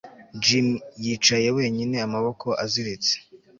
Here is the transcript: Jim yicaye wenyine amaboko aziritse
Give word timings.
Jim 0.45 0.67
yicaye 1.03 1.47
wenyine 1.57 1.95
amaboko 2.07 2.47
aziritse 2.63 3.13